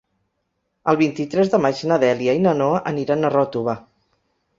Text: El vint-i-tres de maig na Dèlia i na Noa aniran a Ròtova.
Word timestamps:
El 0.93 0.97
vint-i-tres 1.01 1.51
de 1.51 1.59
maig 1.65 1.81
na 1.91 1.99
Dèlia 2.03 2.35
i 2.39 2.41
na 2.45 2.53
Noa 2.63 2.81
aniran 2.93 3.21
a 3.23 3.31
Ròtova. 3.35 3.77